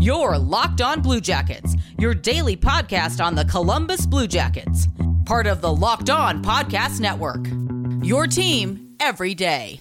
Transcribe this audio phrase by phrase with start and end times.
[0.00, 4.86] Your Locked On Blue Jackets, your daily podcast on the Columbus Blue Jackets,
[5.24, 7.44] part of the Locked On Podcast Network.
[8.04, 9.80] Your team every day.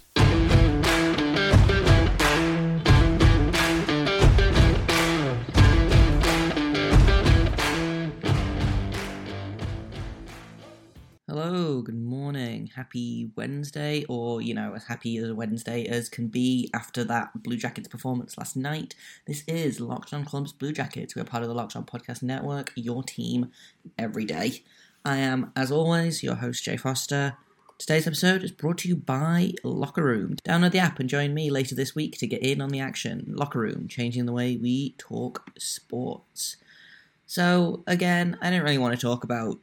[11.39, 12.71] Hello, good morning.
[12.75, 17.43] Happy Wednesday, or you know, as happy as a Wednesday as can be after that
[17.43, 18.95] Blue Jackets performance last night.
[19.27, 21.15] This is Locked On Columbus Blue Jackets.
[21.15, 23.51] We're part of the Locked On Podcast Network, your team
[23.99, 24.63] every day.
[25.05, 27.37] I am, as always, your host, Jay Foster.
[27.77, 30.37] Today's episode is brought to you by Locker Room.
[30.43, 33.25] Download the app and join me later this week to get in on the action.
[33.27, 36.57] Locker Room, changing the way we talk sports.
[37.27, 39.59] So, again, I didn't really want to talk about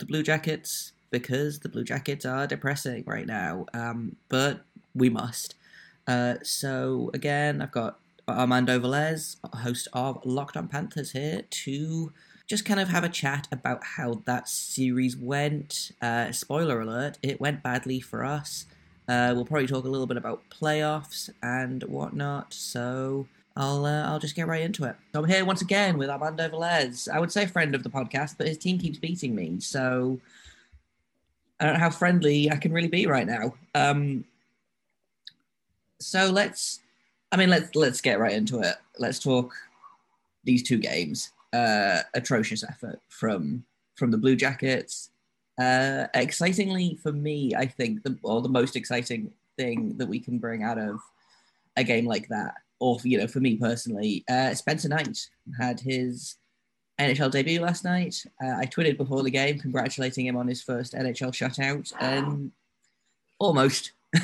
[0.00, 3.66] the Blue Jackets because the Blue Jackets are depressing right now.
[3.74, 4.60] Um, but
[4.94, 5.54] we must.
[6.06, 12.12] Uh, so again, I've got Armando Velez, host of Locked On Panthers, here to
[12.46, 15.92] just kind of have a chat about how that series went.
[16.00, 18.66] Uh, spoiler alert: it went badly for us.
[19.08, 22.54] Uh, we'll probably talk a little bit about playoffs and whatnot.
[22.54, 23.26] So
[23.56, 24.96] I'll uh, I'll just get right into it.
[25.12, 27.08] So I'm here once again with Armando Velez.
[27.08, 30.20] I would say friend of the podcast, but his team keeps beating me, so
[31.60, 33.54] I don't know how friendly I can really be right now.
[33.74, 34.24] Um,
[36.00, 36.80] so let's,
[37.30, 38.76] I mean, let's let's get right into it.
[38.98, 39.54] Let's talk
[40.44, 41.32] these two games.
[41.52, 45.10] Uh, atrocious effort from from the Blue Jackets.
[45.60, 50.38] Uh, excitingly for me, I think the or the most exciting thing that we can
[50.38, 51.00] bring out of
[51.76, 55.28] a game like that or you know, for me personally, uh, Spencer Knight
[55.60, 56.36] had his
[57.00, 58.24] NHL debut last night.
[58.42, 62.52] Uh, I tweeted before the game congratulating him on his first NHL shutout, and
[63.38, 63.92] almost.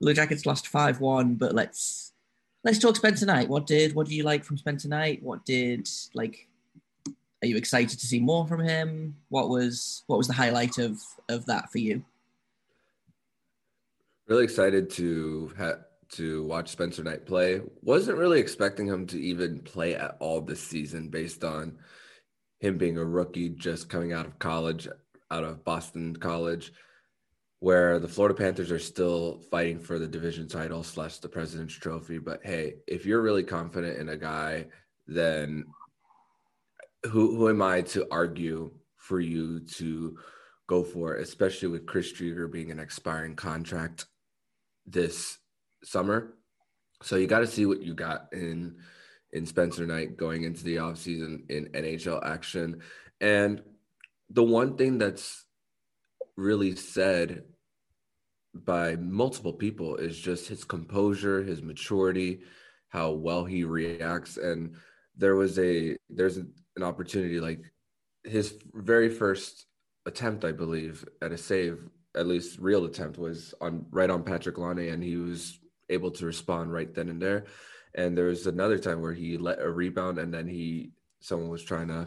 [0.00, 2.12] Blue Jackets lost five one, but let's
[2.62, 3.48] let's talk Spencer Knight.
[3.48, 5.22] What did what did you like from Spencer Knight?
[5.22, 6.48] What did like?
[7.42, 9.16] Are you excited to see more from him?
[9.28, 12.04] What was what was the highlight of of that for you?
[14.26, 17.60] Really excited to have to watch Spencer Knight play.
[17.82, 21.78] Wasn't really expecting him to even play at all this season based on
[22.60, 24.88] him being a rookie just coming out of college,
[25.30, 26.72] out of Boston College,
[27.60, 32.18] where the Florida Panthers are still fighting for the division title slash the President's Trophy.
[32.18, 34.66] But hey, if you're really confident in a guy,
[35.06, 35.64] then
[37.04, 40.16] who who am I to argue for you to
[40.66, 44.06] go for especially with Chris Driedger being an expiring contract
[44.86, 45.38] this
[45.84, 46.34] summer.
[47.02, 48.76] So you got to see what you got in
[49.32, 52.80] in Spencer Knight going into the offseason in NHL action.
[53.20, 53.62] And
[54.30, 55.44] the one thing that's
[56.36, 57.42] really said
[58.54, 62.42] by multiple people is just his composure, his maturity,
[62.88, 64.36] how well he reacts.
[64.36, 64.76] And
[65.16, 67.60] there was a there's an opportunity like
[68.22, 69.66] his very first
[70.06, 74.58] attempt, I believe, at a save, at least real attempt, was on right on Patrick
[74.58, 75.58] Laine, and he was
[75.88, 77.46] able to respond right then and there.
[77.94, 80.90] And there was another time where he let a rebound and then he
[81.20, 82.06] someone was trying to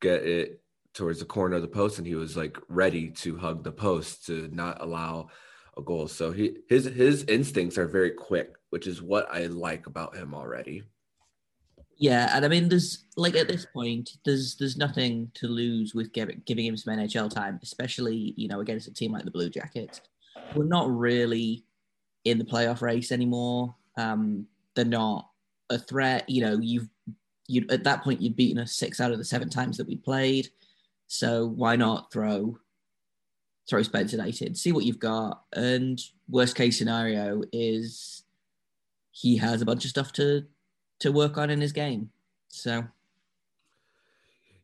[0.00, 0.60] get it
[0.94, 4.26] towards the corner of the post and he was like ready to hug the post
[4.26, 5.28] to not allow
[5.76, 6.08] a goal.
[6.08, 10.34] So he his his instincts are very quick, which is what I like about him
[10.34, 10.82] already.
[11.98, 16.12] Yeah, and I mean, there's like at this point, there's there's nothing to lose with
[16.12, 19.48] giving giving him some NHL time, especially you know against a team like the Blue
[19.48, 20.00] Jackets.
[20.54, 21.64] We're not really
[22.26, 23.74] in the playoff race anymore.
[23.96, 25.30] Um, they're not
[25.70, 26.28] a threat.
[26.28, 26.88] You know, you've
[27.48, 29.96] you at that point you've beaten us six out of the seven times that we
[29.96, 30.48] played.
[31.06, 32.58] So why not throw
[33.68, 38.24] throw Spencer Knight in, see what you've got, and worst case scenario is
[39.12, 40.44] he has a bunch of stuff to
[41.00, 42.10] to work on in his game.
[42.48, 42.84] So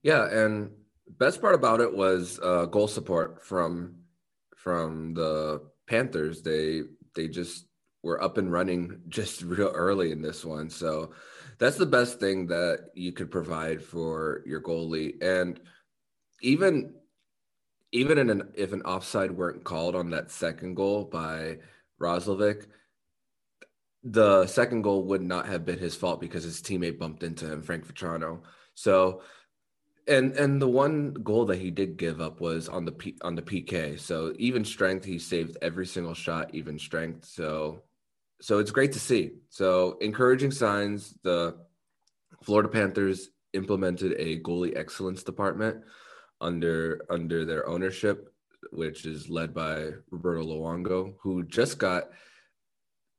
[0.03, 0.71] yeah, and
[1.19, 3.95] best part about it was uh, goal support from
[4.57, 6.43] from the Panthers.
[6.43, 6.83] They
[7.15, 7.67] they just
[8.03, 10.71] were up and running just real early in this one.
[10.71, 11.13] So
[11.59, 15.23] that's the best thing that you could provide for your goalie.
[15.23, 15.61] And
[16.41, 16.95] even
[17.93, 21.59] even in an if an offside weren't called on that second goal by
[22.01, 22.67] Roslovic,
[24.03, 27.63] the second goal would not have been his fault because his teammate bumped into him,
[27.63, 28.41] Frank Vatrano.
[28.75, 29.23] So
[30.09, 33.35] and and the one goal that he did give up was on the P, on
[33.35, 33.99] the PK.
[33.99, 37.25] So even strength, he saved every single shot, even strength.
[37.25, 37.83] So
[38.41, 39.33] so it's great to see.
[39.49, 41.15] So encouraging signs.
[41.23, 41.57] The
[42.43, 45.85] Florida Panthers implemented a goalie excellence department
[46.41, 48.33] under under their ownership,
[48.73, 52.11] which is led by Roberto Luongo, who just got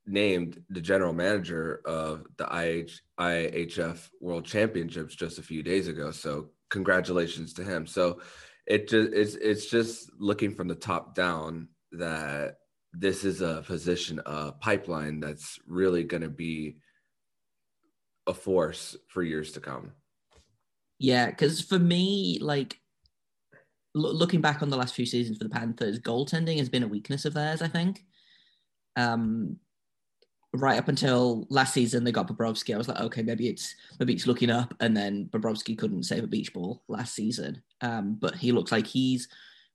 [0.06, 6.12] named the general manager of the IH, IHF World Championships just a few days ago.
[6.12, 7.86] So congratulations to him.
[7.86, 8.20] So
[8.66, 12.56] it just it's it's just looking from the top down that
[12.92, 16.78] this is a position a pipeline that's really going to be
[18.28, 19.92] a force for years to come.
[21.00, 22.80] Yeah, because for me, like
[23.94, 26.88] lo- looking back on the last few seasons for the Panthers, goaltending has been a
[26.88, 27.62] weakness of theirs.
[27.62, 28.04] I think.
[28.96, 29.58] Um,
[30.54, 32.74] right up until last season, they got Bobrovsky.
[32.74, 36.24] I was like, okay, maybe it's maybe it's looking up, and then Bobrovsky couldn't save
[36.24, 37.62] a beach ball last season.
[37.82, 39.28] Um, but he looks like he's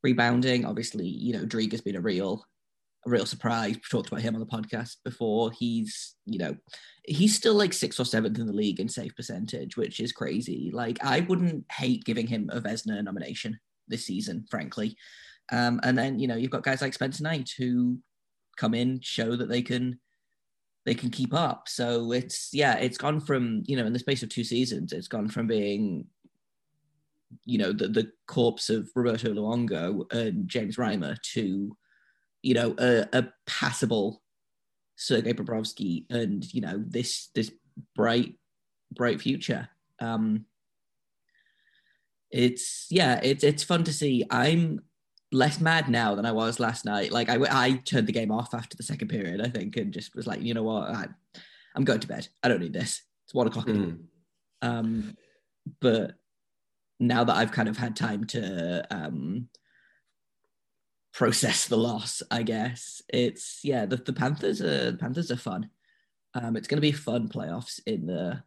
[0.03, 0.65] rebounding.
[0.65, 2.45] Obviously, you know, Driedger has been a real
[3.07, 3.75] a real surprise.
[3.75, 5.53] We talked about him on the podcast before.
[5.53, 6.57] He's, you know,
[7.05, 10.71] he's still like sixth or seventh in the league in save percentage, which is crazy.
[10.73, 14.97] Like, I wouldn't hate giving him a Vezina nomination this season, frankly.
[15.51, 17.99] Um, and then, you know, you've got guys like Spencer Knight who
[18.57, 19.99] come in, show that they can
[20.89, 21.69] they can keep up.
[21.69, 25.09] So it's yeah, it's gone from, you know, in the space of two seasons, it's
[25.09, 26.07] gone from being
[27.45, 31.77] you know the, the corpse of Roberto Luongo and James Reimer to
[32.43, 34.23] you know, a, a passable
[34.97, 37.51] Sergei Bobrovsky and, you know, this this
[37.95, 38.35] bright,
[38.93, 39.69] bright future.
[40.01, 40.45] Um
[42.31, 44.25] it's yeah, it's it's fun to see.
[44.31, 44.81] I'm
[45.31, 47.13] less mad now than I was last night.
[47.13, 50.15] Like I, I turned the game off after the second period, I think, and just
[50.15, 51.07] was like, you know what, I,
[51.77, 52.29] am going to bed.
[52.43, 53.03] I don't need this.
[53.25, 53.67] It's one o'clock.
[53.67, 53.99] Mm.
[54.63, 55.17] Um,
[55.81, 56.15] but
[56.99, 59.49] now that I've kind of had time to um,
[61.19, 62.23] process the loss.
[62.31, 63.87] I guess it's yeah.
[63.87, 65.69] The, the Panthers are the Panthers are fun.
[66.35, 68.45] Um, it's going to be fun playoffs in the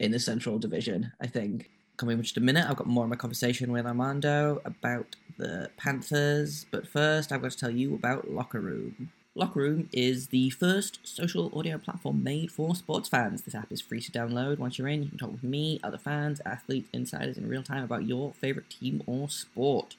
[0.00, 1.12] in the Central Division.
[1.22, 1.70] I think.
[2.00, 5.68] Coming in just a minute, I've got more of my conversation with Armando about the
[5.76, 6.64] Panthers.
[6.70, 9.10] But first, I've got to tell you about Locker Room.
[9.34, 13.42] Locker Room is the first social audio platform made for sports fans.
[13.42, 14.56] This app is free to download.
[14.56, 17.84] Once you're in, you can talk with me, other fans, athletes, insiders in real time
[17.84, 19.96] about your favorite team or sport.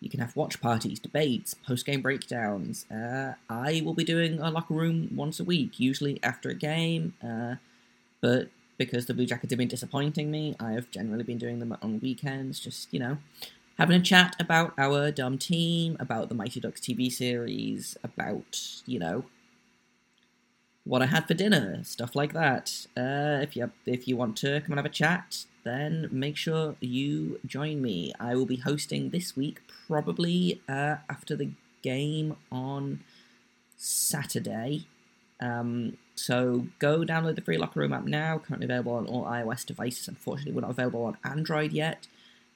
[0.00, 2.90] You can have watch parties, debates, post game breakdowns.
[2.90, 7.12] Uh, I will be doing a locker room once a week, usually after a game.
[7.22, 7.56] Uh,
[8.22, 8.48] but
[8.78, 12.00] because the Blue Jackets have been disappointing me, I have generally been doing them on
[12.00, 13.18] weekends, just, you know,
[13.76, 18.98] having a chat about our dumb team, about the Mighty Ducks TV series, about, you
[18.98, 19.24] know,
[20.84, 22.86] what I had for dinner, stuff like that.
[22.96, 26.76] Uh, if you if you want to come and have a chat, then make sure
[26.80, 28.12] you join me.
[28.18, 31.50] I will be hosting this week, probably uh, after the
[31.82, 33.00] game on
[33.76, 34.86] Saturday.
[35.40, 38.38] Um, so go download the free Locker Room app now.
[38.38, 40.08] Currently available on all iOS devices.
[40.08, 42.06] Unfortunately, we're not available on Android yet.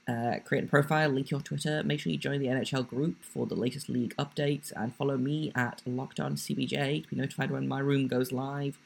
[0.08, 1.82] Uh, create a profile, link your Twitter.
[1.84, 5.52] Make sure you join the NHL group for the latest league updates, and follow me
[5.54, 8.78] at Locked On CBJ to be notified when my room goes live.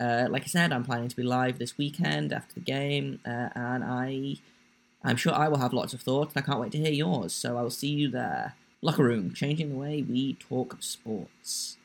[0.00, 3.50] Uh, like I said, I'm planning to be live this weekend after the game, uh,
[3.54, 4.36] and I,
[5.04, 6.34] I'm sure I will have lots of thoughts.
[6.34, 7.34] And I can't wait to hear yours.
[7.34, 8.54] So I will see you there.
[8.80, 11.76] Locker room, changing the way we talk sports.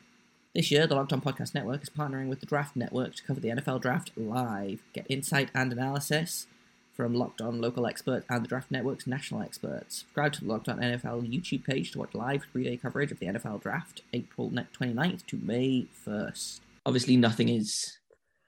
[0.54, 3.38] This year, the Locked On Podcast Network is partnering with the Draft Network to cover
[3.38, 4.82] the NFL Draft live.
[4.92, 6.48] Get insight and analysis
[6.92, 9.98] from Locked On local experts and the Draft Network's national experts.
[9.98, 13.26] Subscribe to the Locked On NFL YouTube page to watch live three-day coverage of the
[13.26, 16.58] NFL Draft, April 29th to May 1st.
[16.84, 17.98] Obviously, nothing is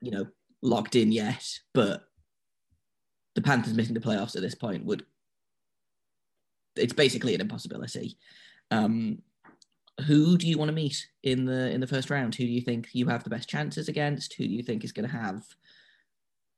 [0.00, 0.26] you know,
[0.60, 2.02] locked in yet, but
[3.37, 5.06] the Panthers missing the playoffs at this point would
[6.75, 8.16] it's basically an impossibility.
[8.71, 9.23] Um,
[10.02, 12.35] who do you want to meet in the in the first round?
[12.35, 14.35] Who do you think you have the best chances against?
[14.35, 15.42] Who do you think is going to have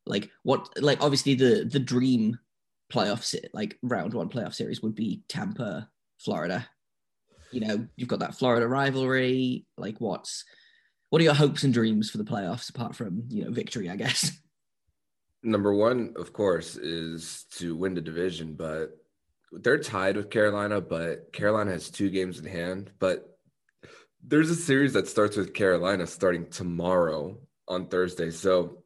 [0.07, 2.39] like what like obviously the the dream
[2.93, 6.69] playoffs like round one playoff series would be Tampa, Florida.
[7.51, 9.65] You know, you've got that Florida rivalry.
[9.77, 10.45] Like, what's
[11.11, 13.89] what are your hopes and dreams for the playoffs apart from you know victory?
[13.89, 14.33] I guess.
[15.43, 18.97] Number one, of course, is to win the division, but
[19.53, 20.81] they're tied with Carolina.
[20.81, 22.91] But Carolina has two games in hand.
[22.99, 23.34] But
[24.27, 27.39] there's a series that starts with Carolina starting tomorrow
[27.69, 28.31] on Thursday.
[28.31, 28.83] So,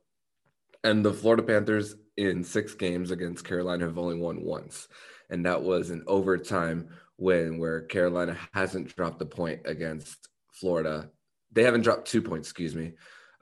[0.84, 4.88] and the Florida Panthers in six games against Carolina have only won once,
[5.30, 11.10] and that was an overtime win where Carolina hasn't dropped a point against Florida
[11.52, 12.92] they haven't dropped two points, excuse me,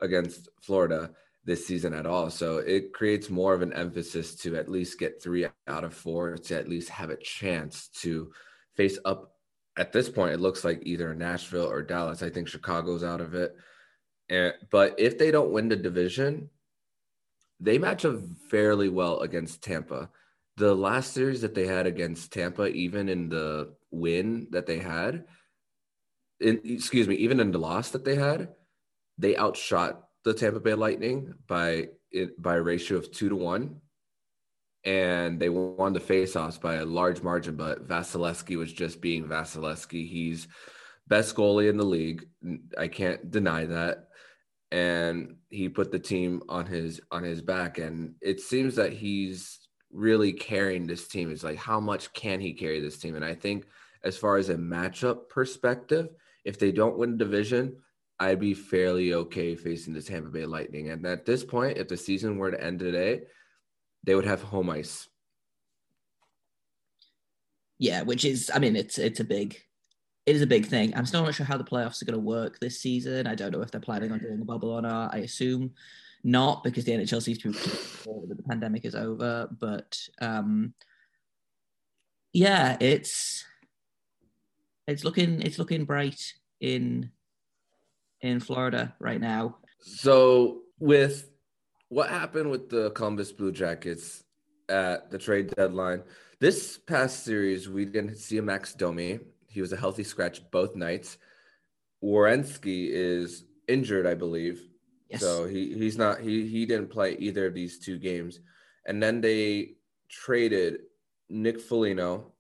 [0.01, 1.11] against Florida
[1.45, 2.31] this season at all.
[2.31, 6.37] So it creates more of an emphasis to at least get three out of four
[6.37, 8.33] to at least have a chance to
[8.77, 9.36] face up.
[9.77, 12.23] At this point, it looks like either Nashville or Dallas.
[12.23, 13.55] I think Chicago's out of it.
[14.29, 16.51] And, but if they don't win the division,
[17.61, 18.19] they match up
[18.51, 20.11] fairly well against Tampa.
[20.57, 25.25] The last series that they had against Tampa, even in the win that they had,
[26.41, 28.49] in, excuse me, even in the loss that they had,
[29.19, 31.89] they outshot the Tampa Bay Lightning by
[32.39, 33.81] by a ratio of two to one,
[34.87, 37.57] and they won the faceoffs by a large margin.
[37.57, 40.09] But Vasilevskiy was just being Vasilevskiy.
[40.09, 40.47] He's
[41.09, 42.25] best goalie in the league.
[42.79, 44.09] I can't deny that.
[44.71, 49.61] And he put the team on his on his back, and it seems that he's
[49.93, 51.31] really carrying this team.
[51.31, 53.15] It's like how much can he carry this team?
[53.17, 53.67] And I think
[54.05, 56.09] as far as a matchup perspective,
[56.45, 57.77] if they don't win the division,
[58.19, 60.91] I'd be fairly okay facing the Tampa Bay Lightning.
[60.91, 63.23] And at this point, if the season were to end today,
[64.07, 65.09] they would have home ice.
[67.79, 69.61] Yeah, which is, I mean, it's it's a big,
[70.25, 70.97] it is a big thing.
[70.97, 73.27] I'm still not sure how the playoffs are going to work this season.
[73.27, 75.15] I don't know if they're planning on doing a bubble or not.
[75.15, 75.73] I assume
[76.25, 79.49] not because the NHL seems to be that the pandemic is over.
[79.61, 80.73] But um,
[82.33, 83.45] yeah, it's
[84.87, 87.11] it's looking it's looking bright in
[88.23, 89.59] in Florida right now.
[89.81, 91.29] So with
[91.89, 94.25] what happened with the Columbus Blue Jackets
[94.69, 96.03] at the trade deadline,
[96.41, 99.21] this past series we didn't see a Max Domi.
[99.49, 101.19] He was a healthy scratch both nights.
[102.03, 104.63] Werenski is injured, I believe.
[105.09, 105.21] Yes.
[105.21, 108.41] So he he's not he he didn't play either of these two games.
[108.87, 109.77] And then they
[110.09, 110.81] traded
[111.29, 112.33] Nick Foligno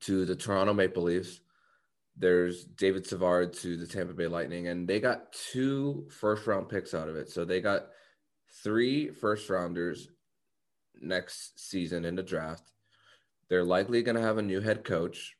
[0.00, 1.40] to the Toronto Maple Leafs
[2.16, 6.94] there's David Savard to the Tampa Bay Lightning, and they got two first round picks
[6.94, 7.30] out of it.
[7.30, 7.88] So they got
[8.62, 10.08] three first rounders
[11.00, 12.70] next season in the draft.
[13.48, 15.36] They're likely going to have a new head coach.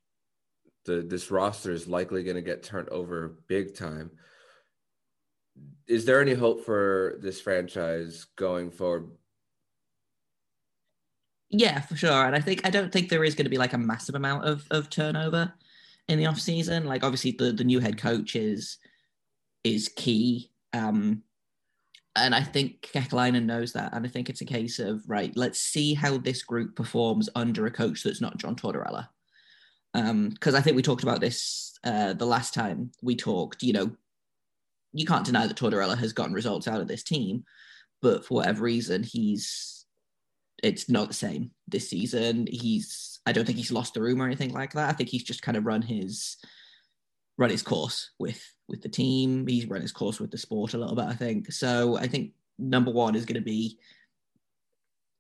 [0.85, 4.11] The, this roster is likely going to get turned over big time.
[5.89, 9.11] Is there any hope for this franchise going forward?
[11.49, 12.27] Yeah, for sure.
[12.27, 14.45] And I think I don't think there is going to be like a massive amount
[14.45, 15.53] of, of turnover
[16.09, 16.85] in the off season.
[16.85, 18.79] Like obviously the the new head coach is
[19.65, 20.51] is key.
[20.73, 21.23] Um,
[22.17, 23.93] and I think Kekalainen knows that.
[23.93, 27.67] And I think it's a case of right, let's see how this group performs under
[27.67, 29.09] a coach that's not John Tortorella.
[29.93, 33.63] Because um, I think we talked about this uh, the last time we talked.
[33.63, 33.91] You know,
[34.93, 37.45] you can't deny that Tortorella has gotten results out of this team,
[38.03, 39.85] but for whatever reason, he's
[40.63, 42.47] it's not the same this season.
[42.51, 44.89] He's I don't think he's lost the room or anything like that.
[44.89, 46.37] I think he's just kind of run his
[47.39, 49.47] run his course with with the team.
[49.47, 51.07] He's run his course with the sport a little bit.
[51.07, 51.97] I think so.
[51.97, 53.79] I think number one is going to be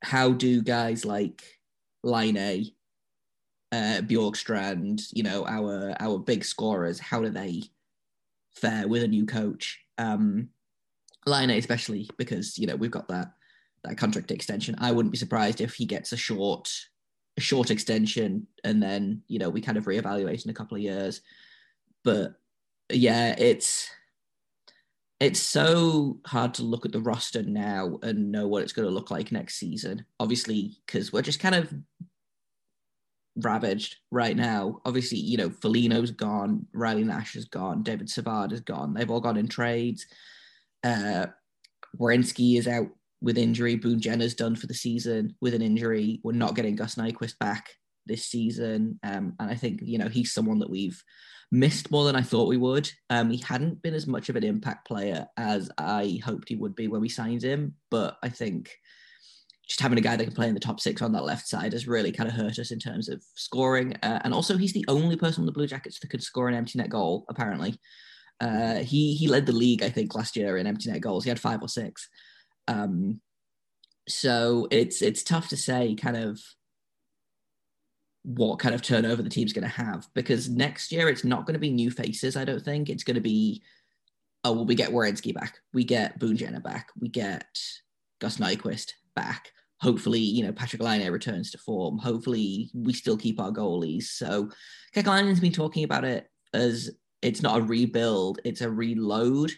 [0.02, 1.42] how do guys like
[2.02, 2.72] Laine,
[3.72, 7.64] uh, Bjorkstrand, you know, our our big scorers, how do they
[8.54, 9.80] fare with a new coach?
[9.98, 10.50] Um,
[11.26, 13.32] Laine especially because you know we've got that
[13.84, 14.76] that contract extension.
[14.78, 16.70] I wouldn't be surprised if he gets a short
[17.36, 20.82] a short extension and then you know we kind of reevaluate in a couple of
[20.82, 21.20] years.
[22.04, 22.34] But
[22.90, 23.88] yeah, it's
[25.18, 28.92] it's so hard to look at the roster now and know what it's going to
[28.94, 30.04] look like next season.
[30.20, 31.72] Obviously, because we're just kind of
[33.36, 34.80] ravaged right now.
[34.84, 38.94] Obviously, you know, Foligno's gone, Riley Nash is gone, David Savard is gone.
[38.94, 40.06] They've all gone in trades.
[40.84, 41.26] Uh,
[41.98, 42.88] Werenski is out
[43.22, 43.76] with injury.
[43.76, 46.20] Boone Jenner's done for the season with an injury.
[46.22, 47.70] We're not getting Gus Nyquist back
[48.06, 48.98] this season.
[49.02, 51.02] Um, and I think, you know, he's someone that we've
[51.52, 52.90] missed more than I thought we would.
[53.10, 56.74] Um, he hadn't been as much of an impact player as I hoped he would
[56.74, 57.74] be when we signed him.
[57.90, 58.76] But I think
[59.68, 61.72] just having a guy that can play in the top six on that left side
[61.72, 63.96] has really kind of hurt us in terms of scoring.
[64.02, 66.54] Uh, and also, he's the only person on the Blue Jackets that could score an
[66.54, 67.78] empty net goal, apparently.
[68.40, 71.24] Uh, he he led the league, I think, last year in empty net goals.
[71.24, 72.08] He had five or six.
[72.68, 73.20] Um,
[74.08, 76.40] so it's it's tough to say kind of
[78.26, 81.54] what kind of turnover the team's going to have because next year it's not going
[81.54, 82.36] to be new faces.
[82.36, 83.62] I don't think it's going to be.
[84.42, 87.46] Oh well, we get Werenski back, we get Boone Jenner back, we get
[88.20, 89.52] Gus Nyquist back.
[89.80, 91.98] Hopefully, you know Patrick Laine returns to form.
[91.98, 94.04] Hopefully, we still keep our goalies.
[94.04, 94.50] So,
[94.94, 96.90] Kekalainen's been talking about it as
[97.22, 99.52] it's not a rebuild; it's a reload.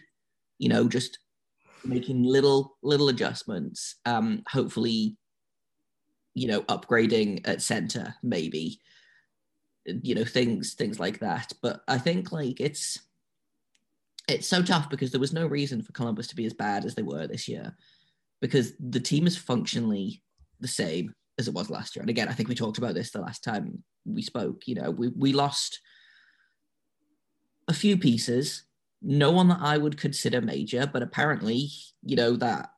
[0.59, 1.17] You know, just
[1.83, 3.95] making little little adjustments.
[4.05, 5.17] Um, hopefully,
[6.33, 8.79] you know, upgrading at center, maybe,
[9.85, 11.53] you know, things things like that.
[11.61, 12.99] But I think like it's
[14.27, 16.95] it's so tough because there was no reason for Columbus to be as bad as
[16.95, 17.75] they were this year,
[18.41, 20.21] because the team is functionally
[20.59, 22.01] the same as it was last year.
[22.01, 24.67] And again, I think we talked about this the last time we spoke.
[24.67, 25.79] You know, we we lost
[27.67, 28.63] a few pieces
[29.01, 31.69] no one that I would consider major, but apparently,
[32.03, 32.71] you know, that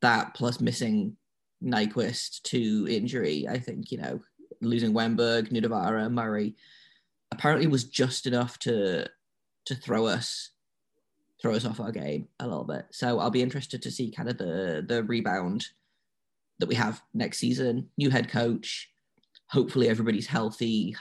[0.00, 1.16] that plus missing
[1.64, 4.20] Nyquist to injury, I think, you know,
[4.60, 6.54] losing Wennberg, Nutivaara, Murray,
[7.32, 9.08] apparently was just enough to
[9.66, 10.50] to throw us
[11.40, 12.86] throw us off our game a little bit.
[12.90, 15.66] So I'll be interested to see kind of the the rebound
[16.58, 17.90] that we have next season.
[17.98, 18.90] New head coach.
[19.48, 20.96] Hopefully everybody's healthy.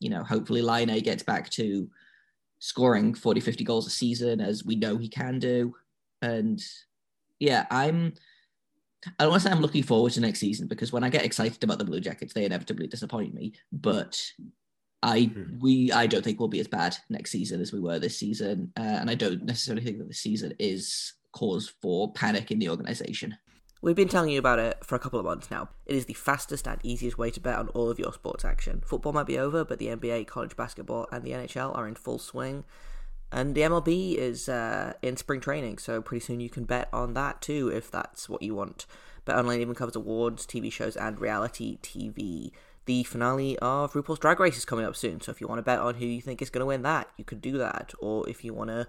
[0.00, 1.88] You know, hopefully Laine gets back to
[2.60, 5.74] scoring 40, 50 goals a season as we know he can do.
[6.22, 6.62] And
[7.40, 8.14] yeah, I'm
[9.06, 11.24] I don't want to say I'm looking forward to next season because when I get
[11.24, 13.54] excited about the Blue Jackets, they inevitably disappoint me.
[13.72, 14.20] But
[15.02, 15.58] I hmm.
[15.60, 18.72] we I don't think we'll be as bad next season as we were this season,
[18.76, 22.68] uh, and I don't necessarily think that the season is cause for panic in the
[22.70, 23.36] organization.
[23.80, 25.68] We've been telling you about it for a couple of months now.
[25.86, 28.82] It is the fastest and easiest way to bet on all of your sports action.
[28.84, 32.18] Football might be over, but the NBA, college basketball, and the NHL are in full
[32.18, 32.64] swing.
[33.30, 37.14] And the MLB is uh, in spring training, so pretty soon you can bet on
[37.14, 38.86] that too if that's what you want.
[39.26, 42.50] BetOnline even covers awards, TV shows, and reality TV.
[42.86, 45.62] The finale of RuPaul's Drag Race is coming up soon, so if you want to
[45.62, 47.92] bet on who you think is going to win that, you could do that.
[47.98, 48.86] Or if you want to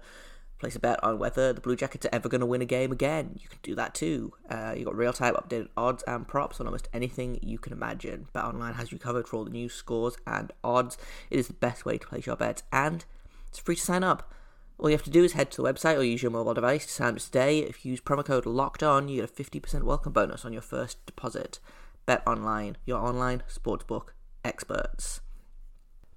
[0.58, 2.92] place a bet on whether the Blue Jackets are ever going to win a game
[2.92, 4.32] again, you can do that too.
[4.48, 8.28] Uh, you've got real time updated odds and props on almost anything you can imagine.
[8.34, 10.96] BetOnline has you covered for all the news, scores, and odds.
[11.30, 13.04] It is the best way to place your bets, and
[13.50, 14.32] it's free to sign up.
[14.78, 16.86] All you have to do is head to the website or use your mobile device
[16.86, 17.58] to sign up today.
[17.58, 20.62] If you use promo code LOCKED ON, you get a 50% welcome bonus on your
[20.62, 21.58] first deposit.
[22.06, 24.08] Bet online, your online sportsbook
[24.42, 25.20] experts.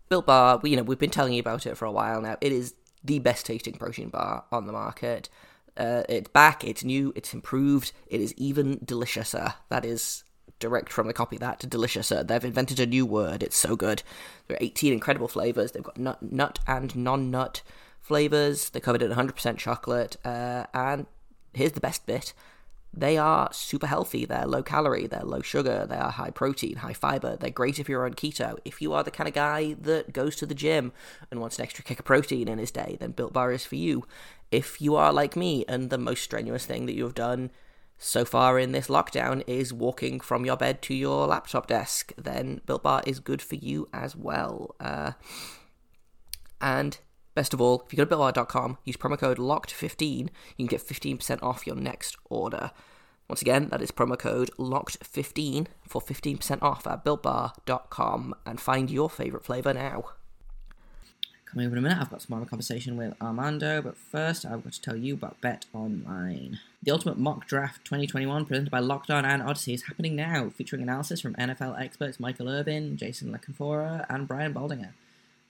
[0.07, 2.37] Built Bar, you know, we've been telling you about it for a while now.
[2.39, 5.27] It is the best tasting protein bar on the market.
[5.75, 9.55] Uh, it's back, it's new, it's improved, it is even deliciouser.
[9.69, 10.23] That is
[10.63, 12.25] direct from the copy that to deliciouser.
[12.25, 13.43] They've invented a new word.
[13.43, 14.01] It's so good.
[14.47, 15.73] There are 18 incredible flavors.
[15.73, 17.61] They've got nut, nut and non-nut
[17.99, 18.69] flavors.
[18.69, 20.15] They're covered in 100% chocolate.
[20.23, 21.05] Uh, and
[21.53, 22.33] here's the best bit
[22.95, 24.23] they are super healthy.
[24.23, 27.35] They're low calorie, they're low sugar, they are high protein, high fiber.
[27.35, 28.59] They're great if you're on keto.
[28.63, 30.93] If you are the kind of guy that goes to the gym
[31.31, 33.75] and wants an extra kick of protein in his day, then Built Bar is for
[33.75, 34.05] you.
[34.51, 37.49] If you are like me and the most strenuous thing that you've done
[38.03, 42.61] so far in this lockdown is walking from your bed to your laptop desk, then
[42.65, 44.75] Built Bar is good for you as well.
[44.79, 45.13] Uh,
[46.59, 46.97] and
[47.35, 50.87] Best of all, if you go to BuiltBar.com, use promo code LOCKED15, you can get
[50.87, 52.69] 15% off your next order.
[53.27, 59.09] Once again, that is promo code LOCKED15 for 15% off at BuiltBar.com and find your
[59.09, 60.03] favourite flavour now.
[61.53, 64.63] Coming up in a minute, I've got some more conversation with Armando, but first I've
[64.63, 66.59] got to tell you about Bet Online.
[66.81, 70.81] The Ultimate Mock Draft 2021, presented by Locked On and Audacy, is happening now, featuring
[70.81, 74.93] analysis from NFL experts Michael Irvin, Jason La Canfora, and Brian Baldinger.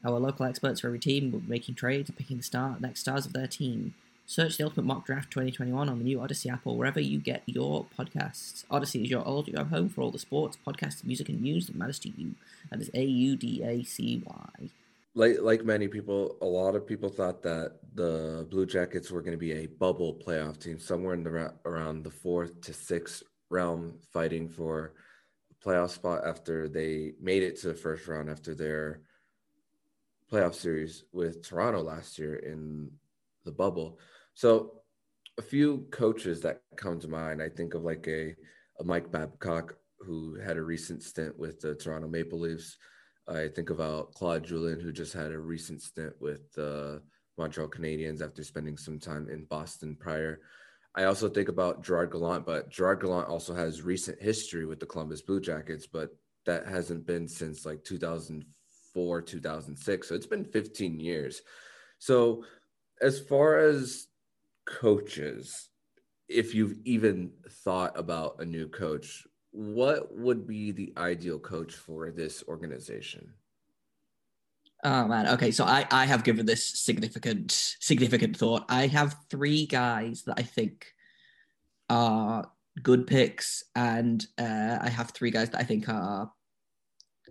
[0.03, 2.99] Our local experts for every team will be making trades and picking the star, next
[2.99, 3.93] stars of their team.
[4.25, 7.43] Search the Ultimate Mock Draft 2021 on the new Audacy app or wherever you get
[7.45, 8.65] your podcasts.
[8.65, 11.99] Audacy is your audio home for all the sports, podcasts, music, and news that matters
[11.99, 12.35] to you.
[12.69, 14.69] That is A U D A C Y.
[15.15, 19.33] Like like many people, a lot of people thought that the Blue Jackets were going
[19.33, 23.21] to be a bubble playoff team, somewhere in the around the fourth to sixth
[23.51, 24.93] realm, fighting for
[25.51, 29.01] a playoff spot after they made it to the first round after their
[30.31, 32.89] playoff series with Toronto last year in
[33.45, 33.99] the bubble.
[34.33, 34.81] So
[35.37, 38.35] a few coaches that come to mind, I think of like a,
[38.79, 42.77] a Mike Babcock who had a recent stint with the Toronto Maple Leafs.
[43.27, 47.01] I think about Claude Julien who just had a recent stint with the
[47.37, 50.41] Montreal Canadiens after spending some time in Boston prior.
[50.95, 54.85] I also think about Gerard Gallant, but Gerard Gallant also has recent history with the
[54.85, 58.45] Columbus Blue Jackets, but that hasn't been since like 2004
[58.93, 60.07] 2004, 2006.
[60.07, 61.41] So it's been 15 years.
[61.99, 62.43] So,
[63.01, 64.07] as far as
[64.65, 65.69] coaches,
[66.29, 67.31] if you've even
[67.63, 73.33] thought about a new coach, what would be the ideal coach for this organization?
[74.83, 75.27] Oh man.
[75.27, 78.65] Okay, so I I have given this significant significant thought.
[78.67, 80.87] I have three guys that I think
[81.89, 86.31] are good picks, and uh, I have three guys that I think are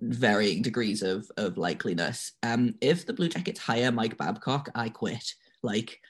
[0.00, 2.32] varying degrees of of likeliness.
[2.42, 5.34] Um, if the Blue Jackets hire Mike Babcock, I quit.
[5.62, 6.00] Like,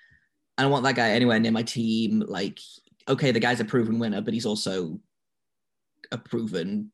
[0.59, 2.23] I don't want that guy anywhere near my team.
[2.27, 2.61] Like,
[3.09, 5.01] okay, the guy's a proven winner, but he's also
[6.13, 6.93] a proven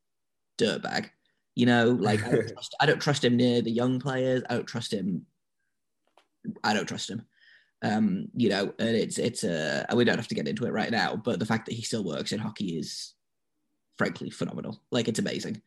[0.57, 1.09] dirtbag.
[1.55, 4.43] You know, like I don't, trust, I don't trust him near the young players.
[4.49, 5.25] I don't trust him.
[6.63, 7.25] I don't trust him.
[7.81, 10.73] Um, you know, and it's it's a uh, we don't have to get into it
[10.73, 13.13] right now, but the fact that he still works in hockey is
[13.97, 14.81] frankly phenomenal.
[14.91, 15.61] Like it's amazing.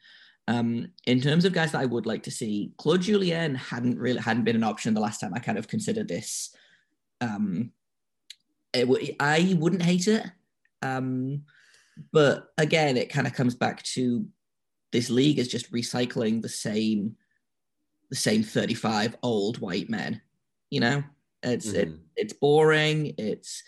[0.49, 4.21] Um, in terms of guys that I would like to see, Claude Julien hadn't really
[4.21, 6.55] hadn't been an option the last time I kind of considered this.
[7.21, 7.73] Um,
[8.75, 10.27] it, I wouldn't hate it,
[10.83, 11.45] um,
[12.13, 14.27] but again, it kind of comes back to
[14.93, 17.17] this league is just recycling the same,
[18.11, 20.21] the same thirty-five old white men.
[20.71, 21.05] You know,
[21.43, 21.75] It's Mhm.
[21.75, 23.15] it, it's boring.
[23.19, 23.63] It's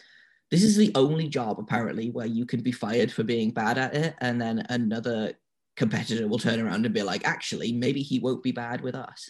[0.50, 3.94] this is the only job apparently where you can be fired for being bad at
[3.94, 5.34] it, and then another
[5.76, 9.28] competitor will turn around and be like, actually, maybe he won't be bad with us.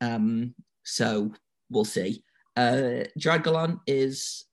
[0.00, 1.34] Um, so
[1.68, 2.24] we'll see.
[2.56, 4.46] Uh, Gerard is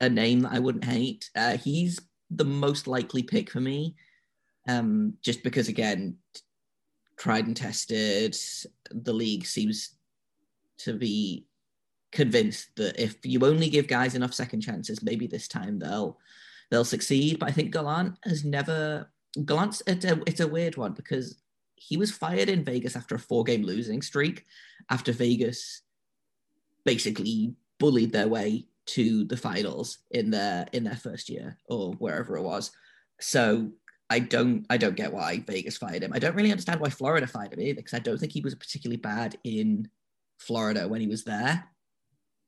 [0.00, 1.28] a name that I wouldn't hate.
[1.34, 1.98] Uh, he's
[2.30, 3.94] the most likely pick for me,
[4.68, 6.16] um, just because again,
[7.16, 8.36] tried and tested.
[8.90, 9.96] The league seems
[10.78, 11.46] to be
[12.12, 16.18] convinced that if you only give guys enough second chances, maybe this time they'll
[16.70, 17.38] they'll succeed.
[17.38, 19.10] But I think Gallant has never
[19.44, 21.36] Gallant's it's a, it's a weird one because
[21.76, 24.46] he was fired in Vegas after a four game losing streak,
[24.90, 25.82] after Vegas
[26.84, 32.36] basically bullied their way to the finals in their in their first year or wherever
[32.36, 32.70] it was.
[33.20, 33.72] So
[34.08, 36.12] I don't I don't get why Vegas fired him.
[36.12, 38.54] I don't really understand why Florida fired him either because I don't think he was
[38.54, 39.88] particularly bad in
[40.38, 41.64] Florida when he was there.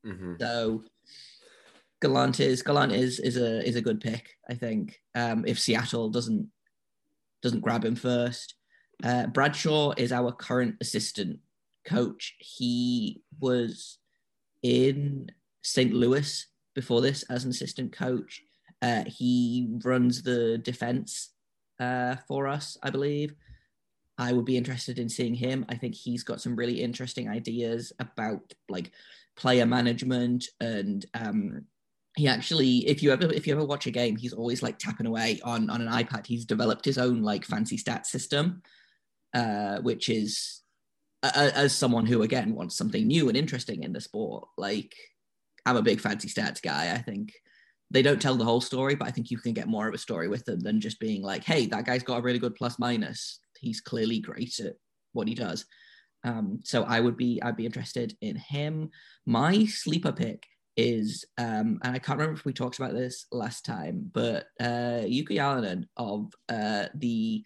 [0.05, 0.39] Mhm.
[0.39, 0.83] So
[2.01, 4.99] Gallant is Gallant is is a is a good pick, I think.
[5.15, 6.49] Um, if Seattle doesn't
[7.41, 8.55] doesn't grab him first,
[9.03, 11.39] uh, Brad Shaw is our current assistant
[11.85, 12.35] coach.
[12.39, 13.97] He was
[14.63, 15.93] in St.
[15.93, 16.45] Louis
[16.75, 18.41] before this as an assistant coach.
[18.81, 21.31] Uh, he runs the defense
[21.79, 23.35] uh, for us, I believe.
[24.17, 25.65] I would be interested in seeing him.
[25.69, 28.91] I think he's got some really interesting ideas about like
[29.35, 31.65] player management and um,
[32.15, 35.05] he actually if you ever if you ever watch a game he's always like tapping
[35.05, 38.61] away on on an ipad he's developed his own like fancy stat system
[39.33, 40.61] uh which is
[41.23, 44.95] as someone who again wants something new and interesting in the sport like
[45.69, 47.33] i'm a big fancy stats guy i think
[47.91, 49.97] they don't tell the whole story but i think you can get more of a
[49.97, 52.77] story with them than just being like hey that guy's got a really good plus
[52.79, 54.73] minus he's clearly great at
[55.13, 55.65] what he does
[56.23, 58.89] um, so I would be I'd be interested in him.
[59.25, 60.45] My sleeper pick
[60.77, 65.03] is um, and I can't remember if we talked about this last time, but uh,
[65.05, 67.43] Jukka Jalonen of uh, the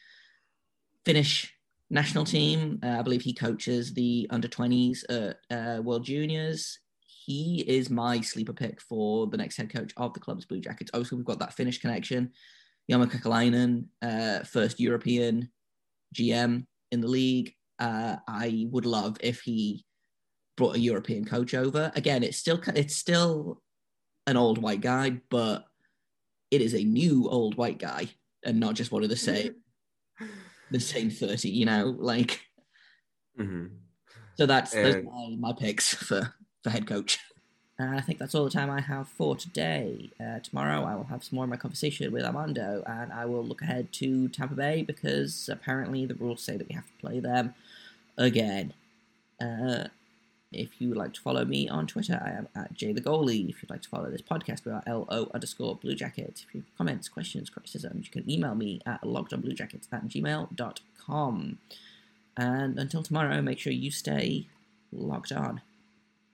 [1.06, 1.54] Finnish
[1.90, 2.80] national team.
[2.84, 6.80] Uh, I believe he coaches the under 20s at uh, World Juniors.
[7.26, 10.92] He is my sleeper pick for the next head coach of the club's Blue Jackets.
[10.94, 12.32] Also, we've got that Finnish connection.
[12.92, 15.50] Jarmo Kekalainen, uh, first European
[16.14, 17.54] GM in the league.
[17.80, 19.86] Uh, I would love if he
[20.58, 21.92] brought a European coach over.
[21.96, 23.62] Again, it's still it's still
[24.28, 25.66] an old white guy, but
[26.52, 28.10] it is a new old white guy
[28.44, 29.56] and not just one of the same
[30.72, 32.42] the same 30, you know, like
[33.40, 33.72] Mhm.
[34.36, 36.34] so that's those And- my, my picks for
[36.64, 37.20] for head coach.
[37.80, 40.12] And I think that's all the time I have for today.
[40.20, 43.44] Uh, tomorrow I will have some more of my conversation with Armando, and I will
[43.44, 47.20] look ahead to Tampa Bay because apparently the rules say that we have to play
[47.20, 47.56] them
[48.16, 48.74] again.
[49.42, 49.86] Uh,
[50.52, 53.50] if you would like to follow me on Twitter, I am at Jay the Goalie.
[53.50, 56.46] If you'd like to follow this podcast, we are LO underscore Blue Jacket.
[56.48, 61.58] If you have comments, questions, criticisms, you can email me at lockedonbluejackets at gmail.com.
[62.38, 64.46] And until tomorrow, make sure you stay
[64.92, 65.62] logged on.